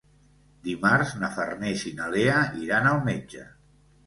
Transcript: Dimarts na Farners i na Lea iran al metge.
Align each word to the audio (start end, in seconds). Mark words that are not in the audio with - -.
Dimarts 0.67 1.11
na 1.23 1.29
Farners 1.35 1.83
i 1.91 1.93
na 2.01 2.09
Lea 2.15 2.39
iran 2.65 2.89
al 2.95 3.05
metge. 3.11 3.47